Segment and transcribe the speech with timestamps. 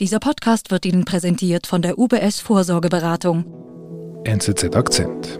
[0.00, 3.44] Dieser Podcast wird Ihnen präsentiert von der UBS Vorsorgeberatung.
[4.24, 5.38] NZZ Akzent.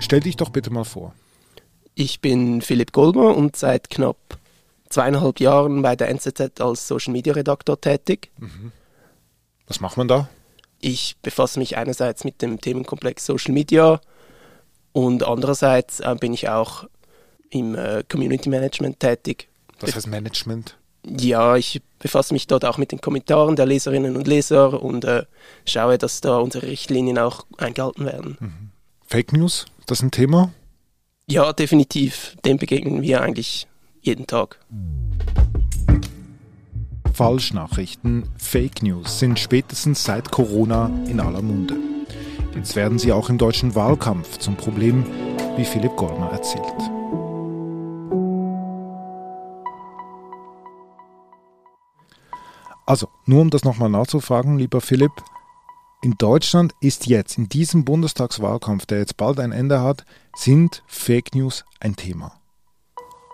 [0.00, 1.14] Stell dich doch bitte mal vor.
[1.94, 4.18] Ich bin Philipp Golmer und seit knapp
[4.90, 8.30] zweieinhalb Jahren bei der NZZ als Social Media Redaktor tätig.
[9.66, 10.28] Was macht man da?
[10.78, 13.98] Ich befasse mich einerseits mit dem Themenkomplex Social Media
[14.92, 16.84] und andererseits äh, bin ich auch
[17.52, 19.48] im äh, Community Management tätig.
[19.80, 20.76] Was heißt Management?
[21.04, 25.24] Ja, ich befasse mich dort auch mit den Kommentaren der Leserinnen und Leser und äh,
[25.66, 28.72] schaue, dass da unsere Richtlinien auch eingehalten werden.
[29.06, 30.52] Fake News, das ist ein Thema?
[31.26, 32.36] Ja, definitiv.
[32.44, 33.66] Dem begegnen wir eigentlich
[34.00, 34.58] jeden Tag.
[37.12, 41.76] Falschnachrichten, Fake News sind spätestens seit Corona in aller Munde.
[42.54, 45.04] Jetzt werden sie auch im deutschen Wahlkampf zum Problem,
[45.56, 46.91] wie Philipp Gollmer erzählt.
[52.86, 55.12] Also, nur um das nochmal nachzufragen, lieber Philipp,
[56.02, 61.34] in Deutschland ist jetzt, in diesem Bundestagswahlkampf, der jetzt bald ein Ende hat, sind Fake
[61.34, 62.32] News ein Thema.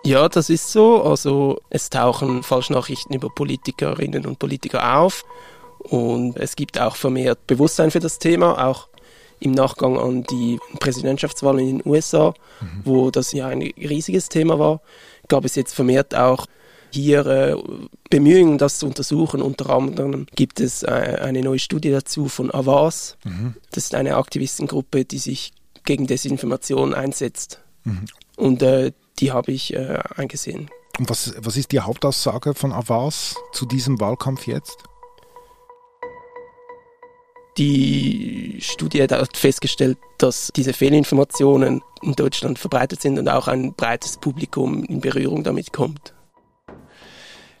[0.05, 1.03] Ja, das ist so.
[1.03, 5.25] Also es tauchen Falschnachrichten über Politikerinnen und Politiker auf
[5.79, 8.87] und es gibt auch vermehrt Bewusstsein für das Thema, auch
[9.39, 12.33] im Nachgang an die Präsidentschaftswahl in den USA,
[12.83, 14.81] wo das ja ein riesiges Thema war,
[15.27, 16.45] gab es jetzt vermehrt auch
[16.91, 17.55] hier äh,
[18.09, 19.41] Bemühungen, das zu untersuchen.
[19.41, 20.87] Unter anderem gibt es äh,
[21.21, 23.17] eine neue Studie dazu von Avas.
[23.71, 25.51] Das ist eine Aktivistengruppe, die sich
[25.83, 27.61] gegen Desinformation einsetzt.
[28.35, 30.69] Und äh, die habe ich äh, eingesehen.
[30.97, 34.77] Und was, was ist die Hauptaussage von Avas zu diesem Wahlkampf jetzt?
[37.57, 44.17] Die Studie hat festgestellt, dass diese Fehlinformationen in Deutschland verbreitet sind und auch ein breites
[44.17, 46.13] Publikum in Berührung damit kommt.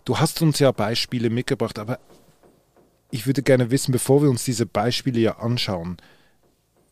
[0.09, 1.99] Du hast uns ja Beispiele mitgebracht, aber
[3.11, 5.97] ich würde gerne wissen, bevor wir uns diese Beispiele ja anschauen,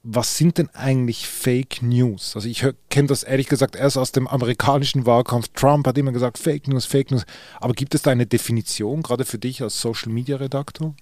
[0.04, 2.36] was sind denn eigentlich Fake News?
[2.36, 5.48] Also ich kenne das ehrlich gesagt erst aus dem amerikanischen Wahlkampf.
[5.56, 7.26] Trump hat immer gesagt Fake News, Fake News.
[7.60, 10.94] Aber gibt es da eine Definition, gerade für dich als Social Media Redaktor?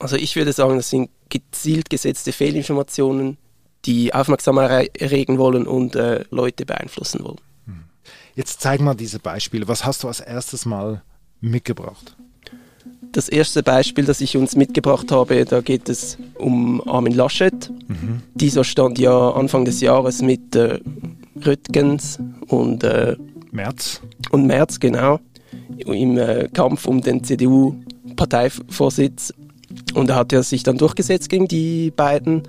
[0.00, 3.38] Also ich würde sagen, das sind gezielt gesetzte Fehlinformationen,
[3.84, 7.38] die Aufmerksamkeit erregen wollen und äh, Leute beeinflussen wollen.
[8.34, 9.68] Jetzt zeig mal diese Beispiele.
[9.68, 11.02] Was hast du als erstes Mal
[11.40, 12.16] mitgebracht?
[13.12, 17.70] Das erste Beispiel, das ich uns mitgebracht habe, da geht es um Armin Laschet.
[18.34, 20.78] Dieser stand ja Anfang des Jahres mit äh,
[21.44, 23.16] Röttgens und, äh,
[23.50, 24.00] März.
[24.30, 25.18] und Merz, genau,
[25.78, 29.34] im äh, Kampf um den CDU-Parteivorsitz.
[29.94, 32.44] Und er hat ja sich dann durchgesetzt gegen die beiden.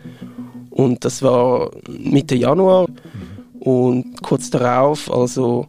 [0.70, 2.86] Und das war Mitte Januar.
[3.62, 5.68] Und kurz darauf, also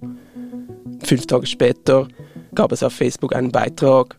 [1.04, 2.08] fünf Tage später,
[2.54, 4.16] gab es auf Facebook einen Beitrag,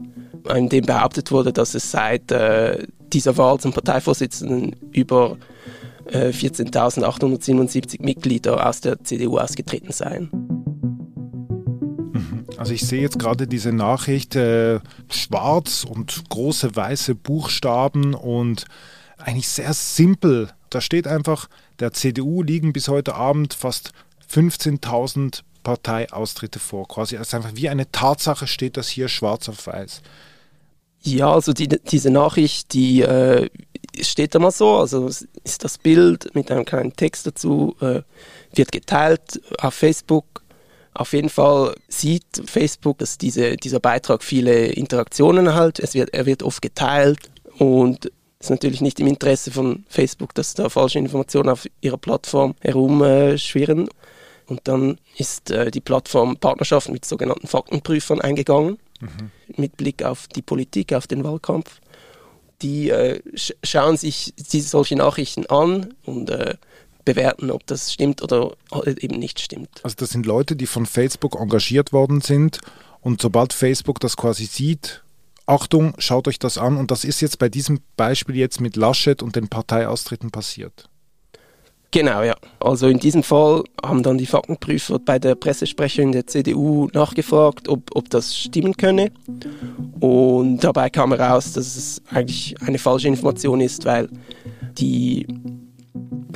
[0.56, 5.38] in dem behauptet wurde, dass es seit äh, dieser Wahl zum Parteivorsitzenden über
[6.06, 10.30] äh, 14.877 Mitglieder aus der CDU ausgetreten seien.
[12.58, 18.66] Also ich sehe jetzt gerade diese Nachricht, äh, schwarz und große weiße Buchstaben und
[19.18, 20.50] eigentlich sehr simpel.
[20.70, 21.48] Da steht einfach,
[21.80, 23.92] der CDU liegen bis heute Abend fast
[24.32, 26.88] 15.000 Parteiaustritte vor.
[26.88, 30.02] Quasi als einfach wie eine Tatsache steht das hier schwarz auf weiß.
[31.02, 33.50] Ja, also die, diese Nachricht, die äh,
[34.02, 38.02] steht da mal so, also ist das Bild mit einem kleinen Text dazu, äh,
[38.54, 40.44] wird geteilt auf Facebook.
[40.94, 45.80] Auf jeden Fall sieht Facebook, dass diese, dieser Beitrag viele Interaktionen erhält.
[45.80, 47.20] Es wird, er wird oft geteilt
[47.58, 48.12] und
[48.44, 53.90] ist natürlich nicht im Interesse von Facebook, dass da falsche Informationen auf ihrer Plattform herumschwirren.
[54.48, 58.78] Und dann ist äh, die Plattform Partnerschaft mit sogenannten Faktenprüfern eingegangen,
[59.56, 61.80] mit Blick auf die Politik, auf den Wahlkampf.
[62.62, 66.56] Die äh, sch schauen sich diese, solche Nachrichten an und äh,
[67.06, 68.52] bewerten, ob das stimmt oder
[68.98, 69.70] eben nicht stimmt.
[69.84, 72.60] Also das sind Leute, die von Facebook engagiert worden sind
[73.02, 75.04] und sobald Facebook das quasi sieht,
[75.46, 79.22] Achtung, schaut euch das an und das ist jetzt bei diesem Beispiel jetzt mit Laschet
[79.22, 80.90] und den Parteiaustritten passiert.
[81.94, 82.36] Genau, ja.
[82.60, 87.96] Also in diesem Fall haben dann die Faktenprüfer bei der Pressesprecherin der CDU nachgefragt, ob,
[87.96, 89.12] ob das stimmen könne.
[90.00, 94.10] Und dabei kam heraus, dass es eigentlich eine falsche Information ist, weil
[94.80, 95.28] die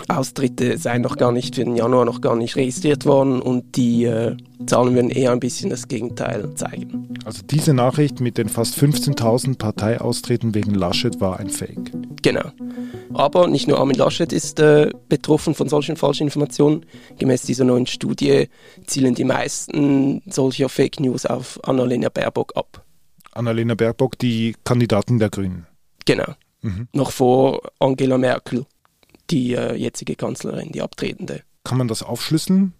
[0.09, 4.05] Austritte seien noch gar nicht für den Januar noch gar nicht registriert worden und die
[4.05, 7.13] äh, Zahlen würden eher ein bisschen das Gegenteil zeigen.
[7.25, 11.91] Also diese Nachricht mit den fast 15.000 Parteiaustreten wegen Laschet war ein Fake.
[12.21, 12.51] Genau.
[13.13, 16.85] Aber nicht nur Armin Laschet ist äh, betroffen von solchen falschen Informationen.
[17.17, 18.49] Gemäß dieser neuen Studie
[18.85, 22.83] zielen die meisten solcher Fake News auf Annalena Baerbock ab.
[23.33, 25.67] Annalena Baerbock, die Kandidatin der Grünen.
[26.05, 26.33] Genau.
[26.61, 26.87] Mhm.
[26.93, 28.65] Noch vor Angela Merkel,
[29.29, 31.41] die äh, jetzige Kanzlerin, die abtretende.
[31.63, 32.73] Kann man das aufschlüsseln?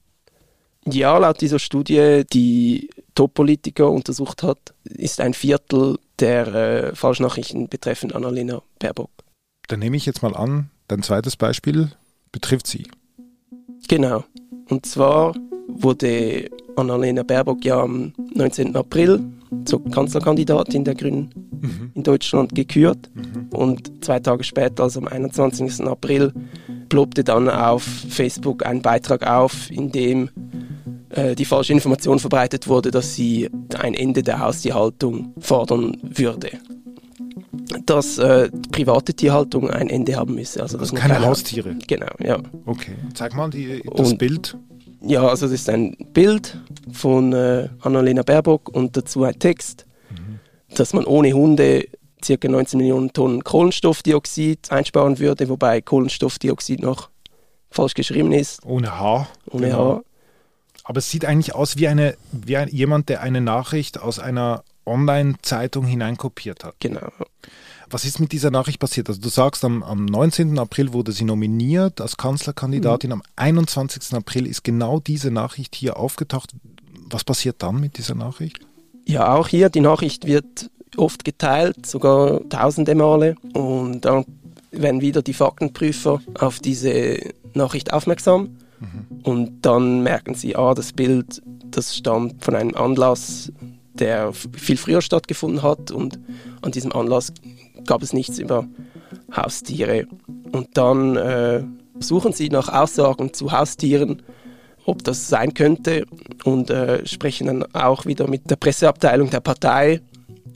[0.85, 8.15] Ja, laut dieser Studie, die Top-Politiker untersucht hat, ist ein Viertel der äh, Falschnachrichten betreffend
[8.15, 9.11] Annalena Baerbock.
[9.67, 11.91] Dann nehme ich jetzt mal an, dein zweites Beispiel
[12.31, 12.87] betrifft sie.
[13.87, 14.23] Genau.
[14.69, 15.35] Und zwar
[15.67, 18.75] wurde Annalena Baerbock ja am 19.
[18.75, 19.23] April
[19.65, 21.91] zur Kanzlerkandidatin der Grünen mhm.
[21.95, 23.09] in Deutschland gekürt.
[23.13, 23.47] Mhm.
[23.49, 25.81] Und zwei Tage später, also am 21.
[25.85, 26.33] April,
[26.89, 30.29] ploppte dann auf Facebook ein Beitrag auf, in dem
[31.09, 33.49] äh, die falsche Information verbreitet wurde, dass sie
[33.79, 36.51] ein Ende der Haustierhaltung fordern würde.
[37.85, 40.61] Dass äh, private Tierhaltung ein Ende haben müsse.
[40.61, 41.75] Also, also keine Haustiere?
[41.87, 42.39] Genau, ja.
[42.65, 42.93] Okay.
[43.13, 44.57] Zeig mal die, das Und, Bild.
[45.01, 46.57] Ja, also das ist ein Bild
[46.91, 49.86] von äh, Annalena Baerbock und dazu ein Text.
[50.69, 51.87] Dass man ohne Hunde
[52.25, 52.47] ca.
[52.47, 57.09] 19 Millionen Tonnen Kohlenstoffdioxid einsparen würde, wobei Kohlenstoffdioxid noch
[57.69, 58.65] falsch geschrieben ist.
[58.65, 59.27] Ohne H.
[59.51, 59.97] Ohne genau.
[59.97, 60.01] H.
[60.83, 64.63] Aber es sieht eigentlich aus wie, eine, wie ein, jemand, der eine Nachricht aus einer
[64.85, 66.75] Online-Zeitung hineinkopiert hat.
[66.79, 67.11] Genau.
[67.89, 69.09] Was ist mit dieser Nachricht passiert?
[69.09, 70.57] Also du sagst, am, am 19.
[70.59, 73.09] April wurde sie nominiert als Kanzlerkandidatin.
[73.09, 73.13] Mhm.
[73.15, 74.13] Am 21.
[74.13, 76.51] April ist genau diese Nachricht hier aufgetaucht.
[77.09, 78.59] Was passiert dann mit dieser Nachricht?
[79.07, 83.35] Ja, auch hier, die Nachricht wird oft geteilt, sogar tausende Male.
[83.53, 84.25] Und dann
[84.71, 87.17] werden wieder die Faktenprüfer auf diese
[87.53, 88.57] Nachricht aufmerksam.
[88.81, 89.21] Mhm.
[89.23, 93.51] Und dann merken sie, ah, das Bild, das stammt von einem Anlass,
[93.93, 95.89] der viel früher stattgefunden hat.
[95.89, 96.19] Und
[96.61, 97.31] an diesem Anlass
[97.85, 98.67] gab es nichts über
[99.33, 100.05] Haustiere.
[100.51, 101.63] Und dann äh,
[101.99, 104.21] suchen sie nach Aussagen zu Haustieren,
[104.87, 106.05] ob das sein könnte
[106.45, 110.01] und äh, sprechen dann auch wieder mit der Presseabteilung der Partei.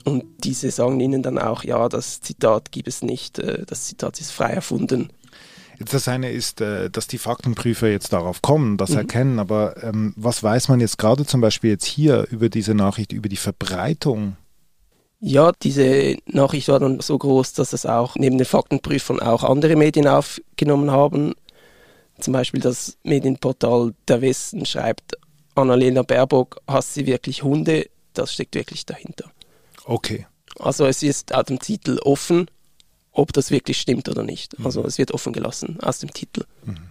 [0.04, 4.20] Und diese sagen ihnen dann auch, ja, das Zitat gibt es nicht, äh, das Zitat
[4.20, 5.10] ist frei erfunden.
[5.78, 8.98] Jetzt das eine ist, äh, dass die Faktenprüfer jetzt darauf kommen, das mhm.
[8.98, 13.12] erkennen, aber ähm, was weiß man jetzt gerade zum Beispiel jetzt hier über diese Nachricht,
[13.12, 14.36] über die Verbreitung
[15.24, 19.76] ja, diese Nachricht war dann so groß, dass es auch neben den Faktenprüfern auch andere
[19.76, 21.34] Medien aufgenommen haben.
[22.22, 25.16] Zum Beispiel das Medienportal Der Westen schreibt,
[25.54, 27.90] Annalena Baerbock, hasst sie wirklich Hunde?
[28.14, 29.30] Das steckt wirklich dahinter.
[29.84, 30.26] Okay.
[30.58, 32.46] Also es ist aus dem Titel offen,
[33.10, 34.58] ob das wirklich stimmt oder nicht.
[34.58, 34.66] Mhm.
[34.66, 36.44] Also es wird offen gelassen aus dem Titel.
[36.64, 36.90] Mhm.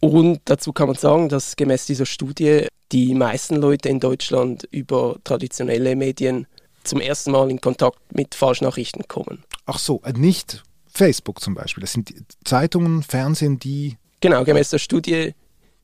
[0.00, 5.16] Und dazu kann man sagen, dass gemäß dieser Studie die meisten Leute in Deutschland über
[5.24, 6.46] traditionelle Medien
[6.84, 9.44] zum ersten Mal in Kontakt mit Falschnachrichten kommen.
[9.66, 11.80] Ach so, äh, nicht Facebook zum Beispiel.
[11.82, 12.14] Das sind
[12.44, 13.96] Zeitungen, Fernsehen, die.
[14.24, 15.34] Genau, gemäß der Studie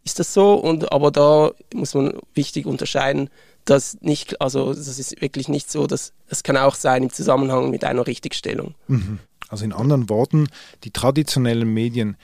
[0.03, 3.29] ist das so, und, aber da muss man wichtig unterscheiden,
[3.67, 7.69] dass nicht, also das ist wirklich nicht so, dass es kann auch sein im Zusammenhang
[7.69, 8.75] mit einer Richtigstellung.
[8.89, 9.19] Mhm.
[9.51, 10.49] Also in anderen Worten,
[10.85, 12.17] die traditionellen Medien,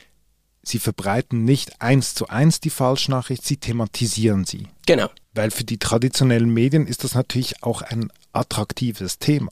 [0.63, 4.69] sie verbreiten nicht eins zu eins die Falschnachricht, sie thematisieren sie.
[4.87, 5.11] Genau.
[5.35, 9.51] Weil für die traditionellen Medien ist das natürlich auch ein attraktives Thema.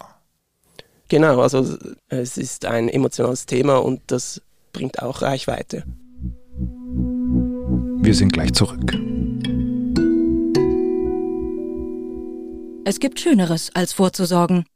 [1.09, 1.77] Genau, also
[2.09, 4.41] es ist ein emotionales Thema und das
[4.73, 5.85] bringt auch Reichweite.
[6.56, 8.93] Wir sind gleich zurück.
[12.84, 14.67] Es gibt Schöneres als vorzusorgen,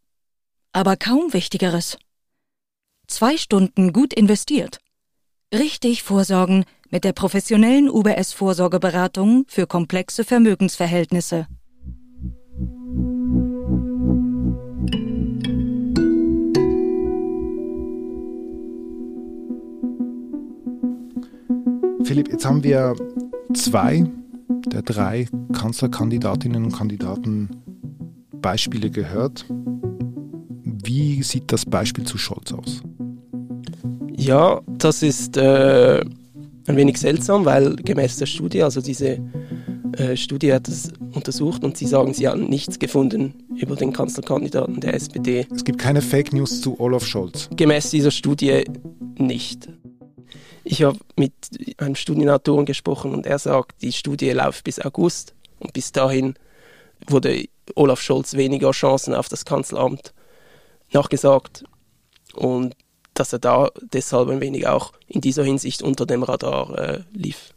[0.73, 1.99] aber kaum Wichtigeres.
[3.06, 4.78] Zwei Stunden gut investiert.
[5.52, 11.47] Richtig vorsorgen mit der professionellen UBS Vorsorgeberatung für komplexe Vermögensverhältnisse.
[22.05, 22.95] Philipp, jetzt haben wir
[23.55, 24.07] zwei
[24.67, 27.50] der drei Kanzlerkandidatinnen und Kandidaten
[28.40, 29.47] Beispiele gehört.
[30.85, 32.83] Wie sieht das Beispiel zu Scholz aus?
[34.17, 36.00] Ja, das ist äh,
[36.67, 39.19] ein wenig seltsam, weil gemäß der Studie, also diese
[39.97, 44.81] äh, Studie hat es untersucht und sie sagen, sie haben nichts gefunden über den Kanzlerkandidaten
[44.81, 45.47] der SPD.
[45.55, 47.49] Es gibt keine Fake News zu Olaf Scholz.
[47.57, 48.64] Gemäß dieser Studie
[49.19, 49.69] nicht.
[50.70, 51.32] Ich habe mit
[51.78, 56.34] einem Studienautoren gesprochen und er sagt, die Studie läuft bis August und bis dahin
[57.06, 60.12] wurde Olaf Scholz weniger Chancen auf das Kanzleramt
[60.92, 61.64] nachgesagt
[62.34, 62.76] und
[63.14, 67.54] dass er da deshalb ein wenig auch in dieser Hinsicht unter dem Radar äh, lief.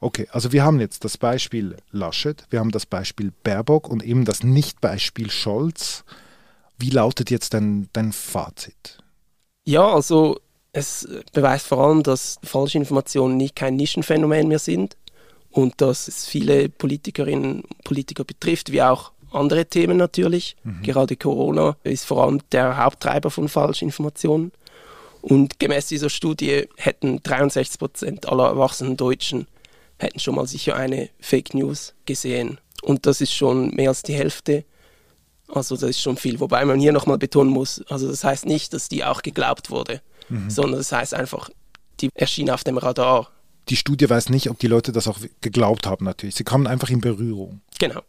[0.00, 4.24] Okay, also wir haben jetzt das Beispiel Laschet, wir haben das Beispiel Baerbock und eben
[4.24, 6.04] das Nicht-Beispiel Scholz.
[6.76, 8.98] Wie lautet jetzt dein, dein Fazit?
[9.64, 10.40] Ja, also
[10.76, 14.96] es beweist vor allem, dass falsche Informationen nicht kein Nischenphänomen mehr sind
[15.50, 20.56] und dass es viele Politikerinnen und Politiker betrifft, wie auch andere Themen natürlich.
[20.64, 20.82] Mhm.
[20.82, 24.52] Gerade Corona ist vor allem der Haupttreiber von Falschinformationen.
[25.22, 29.46] Und gemäß dieser Studie hätten 63 Prozent aller erwachsenen Deutschen
[29.98, 32.58] hätten schon mal sicher eine Fake News gesehen.
[32.82, 34.64] Und das ist schon mehr als die Hälfte.
[35.48, 36.38] Also das ist schon viel.
[36.38, 40.02] Wobei man hier nochmal betonen muss, also das heißt nicht, dass die auch geglaubt wurde,
[40.28, 40.50] mhm.
[40.50, 41.50] sondern das heißt einfach,
[42.00, 43.30] die erschien auf dem Radar.
[43.68, 46.34] Die Studie weiß nicht, ob die Leute das auch geglaubt haben natürlich.
[46.34, 47.60] Sie kamen einfach in Berührung.
[47.78, 48.02] Genau.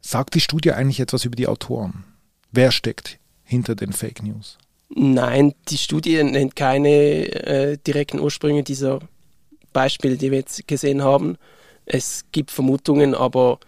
[0.00, 2.04] Sagt die Studie eigentlich etwas über die Autoren?
[2.50, 4.58] Wer steckt hinter den Fake News?
[4.94, 9.00] Nein, die Studie nennt keine äh, direkten Ursprünge dieser
[9.72, 11.38] Beispiele, die wir jetzt gesehen haben.
[11.86, 13.58] Es gibt Vermutungen, aber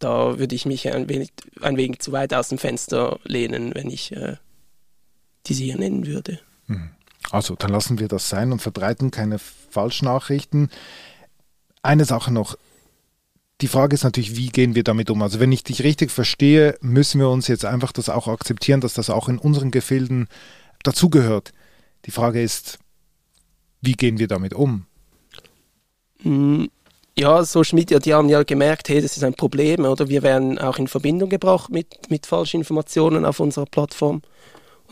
[0.00, 3.90] da würde ich mich ein wenig, ein wenig zu weit aus dem Fenster lehnen, wenn
[3.90, 4.36] ich äh,
[5.46, 6.40] diese hier nennen würde.
[6.66, 6.90] Mhm.
[7.32, 10.70] Also, dann lassen wir das sein und verbreiten keine Falschnachrichten.
[11.82, 12.58] Eine Sache noch.
[13.62, 15.22] Die Frage ist natürlich, wie gehen wir damit um?
[15.22, 18.92] Also, wenn ich dich richtig verstehe, müssen wir uns jetzt einfach das auch akzeptieren, dass
[18.92, 20.28] das auch in unseren Gefilden
[20.82, 21.54] dazugehört.
[22.04, 22.78] Die Frage ist,
[23.80, 24.84] wie gehen wir damit um?
[26.22, 26.68] Hm,
[27.16, 30.58] ja, Social Media, die haben ja gemerkt, hey, das ist ein Problem, oder wir werden
[30.58, 34.20] auch in Verbindung gebracht mit, mit falschen Informationen auf unserer Plattform.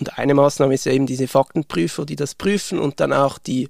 [0.01, 3.69] Und eine Maßnahme ist eben diese Faktenprüfer, die das prüfen und dann auch die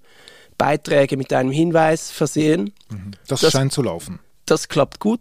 [0.56, 2.72] Beiträge mit einem Hinweis versehen.
[2.90, 3.12] Mhm.
[3.26, 4.20] Das, das scheint zu laufen.
[4.46, 5.20] Das klappt gut.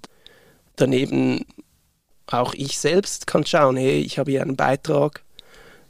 [0.76, 1.46] Daneben
[2.28, 5.24] auch ich selbst kann schauen, hey, ich habe hier einen Beitrag,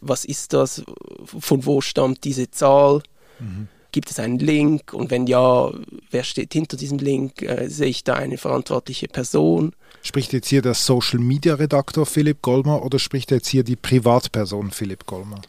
[0.02, 0.84] was ist das,
[1.26, 3.04] von wo stammt diese Zahl,
[3.40, 3.68] mhm.
[3.92, 5.72] gibt es einen Link und wenn ja,
[6.12, 9.74] wer steht hinter diesem Link, äh, sehe ich da eine verantwortliche Person.
[10.02, 14.72] Spricht jetzt hier der Social Media Redaktor Philipp Gollmer oder spricht jetzt hier die Privatperson
[14.72, 15.42] Philipp Gollmer?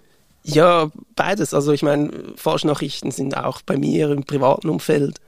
[0.43, 1.55] Ja, beides.
[1.55, 5.21] Also ich meine, Falschnachrichten sind auch bei mir im privaten Umfeld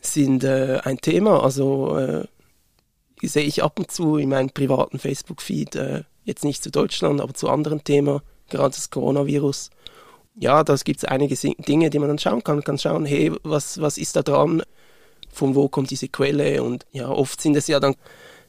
[0.00, 1.42] sind äh, ein Thema.
[1.42, 2.26] Also äh,
[3.22, 7.34] sehe ich ab und zu in meinem privaten Facebook-Feed, äh, jetzt nicht zu Deutschland, aber
[7.34, 9.70] zu anderen Themen, gerade das Coronavirus.
[10.36, 12.56] Ja, da gibt es einige Dinge, die man dann schauen kann.
[12.56, 14.62] Man kann schauen, hey, was, was ist da dran?
[15.30, 16.62] Von wo kommt diese Quelle?
[16.62, 17.94] Und ja, oft sind es ja dann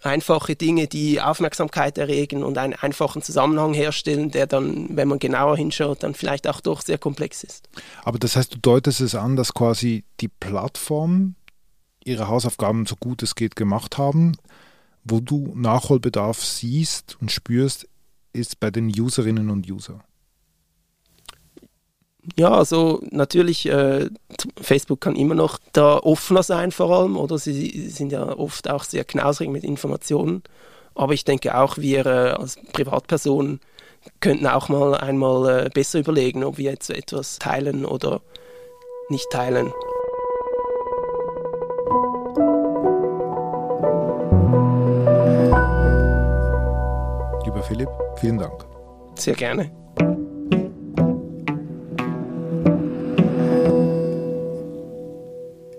[0.05, 5.57] einfache Dinge, die Aufmerksamkeit erregen und einen einfachen Zusammenhang herstellen, der dann, wenn man genauer
[5.57, 7.69] hinschaut, dann vielleicht auch doch sehr komplex ist.
[8.03, 11.35] Aber das heißt, du deutest es an, dass quasi die Plattform
[12.03, 14.37] ihre Hausaufgaben so gut es geht gemacht haben.
[15.03, 17.87] Wo du Nachholbedarf siehst und spürst,
[18.33, 20.01] ist bei den Userinnen und Usern.
[22.37, 24.09] Ja, also natürlich, äh,
[24.59, 28.83] Facebook kann immer noch da offener sein vor allem, oder sie sind ja oft auch
[28.83, 30.43] sehr knausrig mit Informationen.
[30.95, 33.59] Aber ich denke auch, wir äh, als Privatpersonen
[34.21, 38.21] könnten auch mal einmal äh, besser überlegen, ob wir jetzt etwas teilen oder
[39.09, 39.71] nicht teilen.
[47.45, 48.65] Lieber Philipp, vielen Dank.
[49.15, 49.84] Sehr gerne.